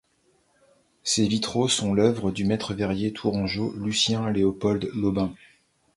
Ses 1.03 1.27
vitraux 1.27 1.67
sont 1.67 1.93
l’œuvre 1.93 2.31
du 2.31 2.43
maître 2.43 2.73
verrier 2.73 3.13
tourangeau 3.13 3.71
Lucien-Léopold 3.77 4.89
Lobin. 4.95 5.31